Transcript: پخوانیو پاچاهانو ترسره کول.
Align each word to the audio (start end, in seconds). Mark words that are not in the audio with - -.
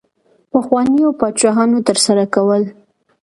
پخوانیو 0.51 1.17
پاچاهانو 1.19 1.85
ترسره 1.87 2.25
کول. 2.33 2.63